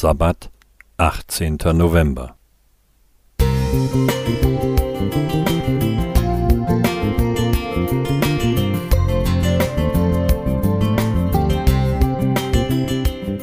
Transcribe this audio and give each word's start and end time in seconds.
Sabbat, 0.00 0.48
18. 0.96 1.58
November. 1.74 2.34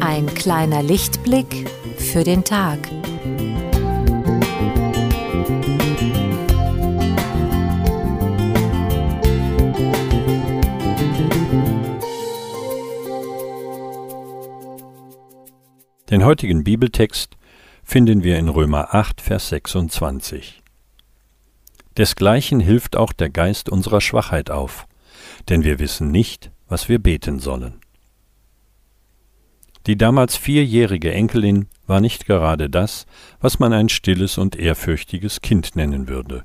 Ein 0.00 0.32
kleiner 0.36 0.84
Lichtblick 0.84 1.68
für 1.96 2.22
den 2.22 2.44
Tag. 2.44 2.78
Den 16.14 16.24
heutigen 16.24 16.62
Bibeltext 16.62 17.36
finden 17.82 18.22
wir 18.22 18.38
in 18.38 18.48
Römer 18.48 18.94
8, 18.94 19.20
Vers 19.20 19.48
26. 19.48 20.62
Desgleichen 21.96 22.60
hilft 22.60 22.94
auch 22.94 23.12
der 23.12 23.30
Geist 23.30 23.68
unserer 23.68 24.00
Schwachheit 24.00 24.48
auf, 24.48 24.86
denn 25.48 25.64
wir 25.64 25.80
wissen 25.80 26.12
nicht, 26.12 26.52
was 26.68 26.88
wir 26.88 27.00
beten 27.00 27.40
sollen. 27.40 27.80
Die 29.88 29.98
damals 29.98 30.36
vierjährige 30.36 31.12
Enkelin 31.12 31.66
war 31.88 32.00
nicht 32.00 32.26
gerade 32.26 32.70
das, 32.70 33.06
was 33.40 33.58
man 33.58 33.72
ein 33.72 33.88
stilles 33.88 34.38
und 34.38 34.54
ehrfürchtiges 34.54 35.40
Kind 35.40 35.74
nennen 35.74 36.06
würde. 36.06 36.44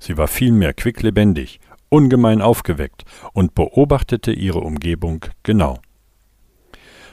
Sie 0.00 0.18
war 0.18 0.28
vielmehr 0.28 0.74
quicklebendig, 0.74 1.60
ungemein 1.88 2.42
aufgeweckt 2.42 3.06
und 3.32 3.54
beobachtete 3.54 4.32
ihre 4.32 4.60
Umgebung 4.60 5.24
genau. 5.44 5.78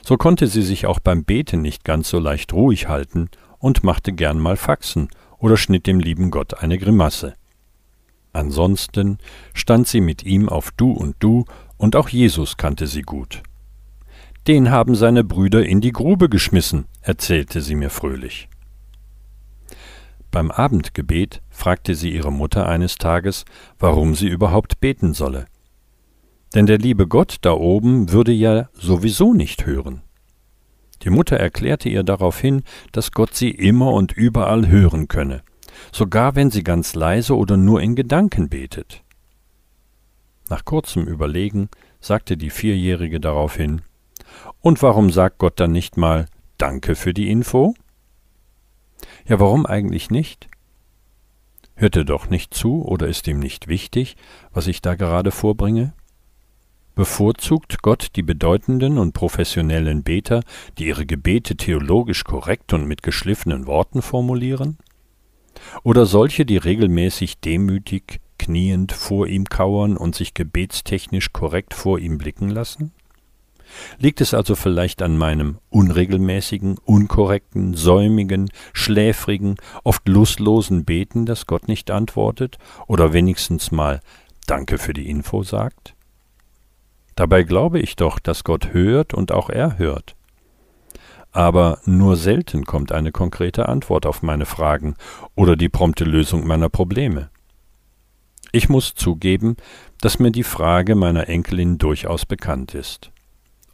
So 0.05 0.17
konnte 0.17 0.47
sie 0.47 0.61
sich 0.61 0.85
auch 0.85 0.99
beim 0.99 1.23
Beten 1.23 1.61
nicht 1.61 1.85
ganz 1.85 2.09
so 2.09 2.19
leicht 2.19 2.53
ruhig 2.53 2.87
halten 2.87 3.29
und 3.57 3.83
machte 3.83 4.11
gern 4.11 4.37
mal 4.37 4.57
Faxen 4.57 5.07
oder 5.37 5.55
schnitt 5.55 5.87
dem 5.87 5.99
lieben 5.99 6.29
Gott 6.29 6.61
eine 6.61 6.77
Grimasse. 6.77 7.33
Ansonsten 8.33 9.19
stand 9.53 9.87
sie 9.87 10.01
mit 10.01 10.23
ihm 10.23 10.49
auf 10.49 10.71
Du 10.71 10.91
und 10.91 11.15
Du, 11.19 11.45
und 11.77 11.95
auch 11.95 12.09
Jesus 12.09 12.57
kannte 12.57 12.87
sie 12.87 13.03
gut. 13.03 13.43
Den 14.47 14.71
haben 14.71 14.95
seine 14.95 15.23
Brüder 15.23 15.65
in 15.65 15.79
die 15.79 15.91
Grube 15.91 16.27
geschmissen, 16.27 16.85
erzählte 17.01 17.61
sie 17.61 17.75
mir 17.75 17.89
fröhlich. 17.89 18.49
Beim 20.31 20.51
Abendgebet 20.51 21.41
fragte 21.49 21.95
sie 21.95 22.11
ihre 22.11 22.31
Mutter 22.31 22.67
eines 22.67 22.95
Tages, 22.95 23.45
warum 23.79 24.15
sie 24.15 24.27
überhaupt 24.27 24.79
beten 24.79 25.13
solle. 25.13 25.45
Denn 26.53 26.65
der 26.65 26.77
liebe 26.77 27.07
Gott 27.07 27.37
da 27.41 27.53
oben 27.53 28.11
würde 28.11 28.31
ja 28.31 28.69
sowieso 28.73 29.33
nicht 29.33 29.65
hören. 29.65 30.01
Die 31.01 31.09
Mutter 31.09 31.37
erklärte 31.37 31.89
ihr 31.89 32.03
daraufhin, 32.03 32.63
dass 32.91 33.11
Gott 33.11 33.35
sie 33.35 33.51
immer 33.51 33.91
und 33.91 34.13
überall 34.13 34.67
hören 34.67 35.07
könne, 35.07 35.43
sogar 35.91 36.35
wenn 36.35 36.51
sie 36.51 36.63
ganz 36.63 36.95
leise 36.95 37.35
oder 37.35 37.57
nur 37.57 37.81
in 37.81 37.95
Gedanken 37.95 38.49
betet. 38.49 39.03
Nach 40.49 40.63
kurzem 40.63 41.07
Überlegen 41.07 41.69
sagte 41.99 42.37
die 42.37 42.49
Vierjährige 42.49 43.19
daraufhin, 43.19 43.81
Und 44.61 44.81
warum 44.81 45.09
sagt 45.09 45.39
Gott 45.39 45.59
dann 45.59 45.71
nicht 45.71 45.97
mal 45.97 46.27
Danke 46.57 46.95
für 46.95 47.13
die 47.13 47.29
Info? 47.29 47.73
Ja, 49.27 49.39
warum 49.39 49.65
eigentlich 49.65 50.11
nicht? 50.11 50.49
Hört 51.75 51.95
er 51.95 52.05
doch 52.05 52.29
nicht 52.29 52.53
zu 52.53 52.85
oder 52.85 53.07
ist 53.07 53.27
ihm 53.27 53.39
nicht 53.39 53.67
wichtig, 53.67 54.15
was 54.51 54.67
ich 54.67 54.81
da 54.81 54.95
gerade 54.95 55.31
vorbringe? 55.31 55.93
Bevorzugt 56.95 57.81
Gott 57.81 58.09
die 58.15 58.21
bedeutenden 58.21 58.99
und 58.99 59.13
professionellen 59.13 60.03
Beter, 60.03 60.43
die 60.77 60.85
ihre 60.85 61.07
Gebete 61.07 61.57
theologisch 61.57 62.23
korrekt 62.23 62.71
und 62.71 62.87
mit 62.87 63.01
geschliffenen 63.01 63.65
Worten 63.65 64.03
formulieren? 64.03 64.77
Oder 65.81 66.05
solche, 66.05 66.45
die 66.45 66.57
regelmäßig 66.57 67.39
demütig, 67.39 68.21
kniend 68.37 68.91
vor 68.91 69.25
ihm 69.27 69.45
kauern 69.45 69.97
und 69.97 70.13
sich 70.13 70.35
gebetstechnisch 70.35 71.33
korrekt 71.33 71.73
vor 71.73 71.97
ihm 71.97 72.19
blicken 72.19 72.49
lassen? 72.49 72.91
Liegt 73.97 74.21
es 74.21 74.35
also 74.35 74.55
vielleicht 74.55 75.01
an 75.01 75.17
meinem 75.17 75.57
unregelmäßigen, 75.69 76.77
unkorrekten, 76.77 77.73
säumigen, 77.73 78.51
schläfrigen, 78.73 79.55
oft 79.83 80.07
lustlosen 80.07 80.85
Beten, 80.85 81.25
dass 81.25 81.47
Gott 81.47 81.67
nicht 81.67 81.89
antwortet 81.89 82.59
oder 82.85 83.13
wenigstens 83.13 83.71
mal 83.71 83.99
Danke 84.45 84.77
für 84.77 84.93
die 84.93 85.09
Info 85.09 85.41
sagt? 85.41 85.95
Dabei 87.15 87.43
glaube 87.43 87.79
ich 87.79 87.95
doch, 87.95 88.19
dass 88.19 88.43
Gott 88.43 88.73
hört 88.73 89.13
und 89.13 89.31
auch 89.31 89.49
er 89.49 89.77
hört. 89.77 90.15
Aber 91.31 91.79
nur 91.85 92.15
selten 92.15 92.65
kommt 92.65 92.91
eine 92.91 93.11
konkrete 93.11 93.67
Antwort 93.67 94.05
auf 94.05 94.21
meine 94.21 94.45
Fragen 94.45 94.95
oder 95.35 95.55
die 95.55 95.69
prompte 95.69 96.05
Lösung 96.05 96.45
meiner 96.45 96.69
Probleme. 96.69 97.29
Ich 98.51 98.69
muss 98.69 98.93
zugeben, 98.93 99.57
dass 99.99 100.19
mir 100.19 100.31
die 100.31 100.43
Frage 100.43 100.93
meiner 100.93 101.27
Enkelin 101.27 101.79
durchaus 101.79 102.25
bekannt 102.27 102.75
ist. 102.75 103.11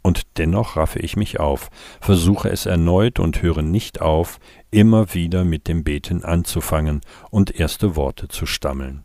Und 0.02 0.22
dennoch 0.38 0.76
raffe 0.76 0.98
ich 1.00 1.16
mich 1.16 1.38
auf, 1.38 1.68
versuche 2.00 2.48
es 2.48 2.64
erneut 2.64 3.18
und 3.18 3.42
höre 3.42 3.60
nicht 3.60 4.00
auf, 4.00 4.38
immer 4.70 5.12
wieder 5.12 5.44
mit 5.44 5.68
dem 5.68 5.84
Beten 5.84 6.24
anzufangen 6.24 7.02
und 7.28 7.54
erste 7.54 7.94
Worte 7.96 8.28
zu 8.28 8.46
stammeln. 8.46 9.04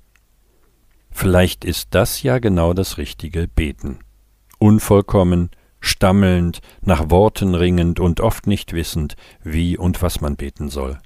Vielleicht 1.12 1.66
ist 1.66 1.90
das 1.92 2.24
ja 2.24 2.40
genau 2.40 2.74
das 2.74 2.98
richtige 2.98 3.50
Beten 3.50 4.00
unvollkommen, 4.66 5.52
stammelnd, 5.80 6.60
nach 6.82 7.12
Worten 7.12 7.54
ringend 7.54 8.00
und 8.00 8.20
oft 8.20 8.48
nicht 8.48 8.74
wissend, 8.74 9.16
wie 9.44 9.78
und 9.78 10.02
was 10.02 10.22
man 10.22 10.36
beten 10.36 10.70
soll. 10.70 10.98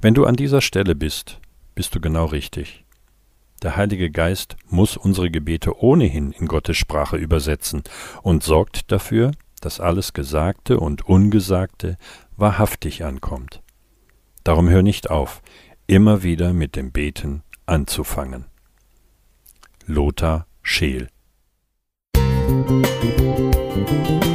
Wenn 0.00 0.14
du 0.14 0.24
an 0.24 0.36
dieser 0.36 0.60
Stelle 0.60 0.94
bist, 0.94 1.40
bist 1.74 1.96
du 1.96 2.00
genau 2.00 2.26
richtig. 2.26 2.84
Der 3.64 3.76
Heilige 3.76 4.12
Geist 4.12 4.56
muss 4.68 4.96
unsere 4.96 5.28
Gebete 5.28 5.82
ohnehin 5.82 6.30
in 6.30 6.46
Gottes 6.46 6.76
Sprache 6.76 7.16
übersetzen 7.16 7.82
und 8.22 8.44
sorgt 8.44 8.92
dafür, 8.92 9.32
dass 9.60 9.80
alles 9.80 10.12
Gesagte 10.12 10.78
und 10.78 11.04
Ungesagte 11.08 11.96
wahrhaftig 12.36 13.04
ankommt. 13.04 13.60
Darum 14.44 14.68
hör 14.68 14.82
nicht 14.82 15.10
auf, 15.10 15.42
immer 15.88 16.22
wieder 16.22 16.52
mit 16.52 16.76
dem 16.76 16.92
Beten 16.92 17.42
anzufangen. 17.66 18.44
Lothar 19.86 20.46
Scheel 20.62 21.08
Música 22.66 24.27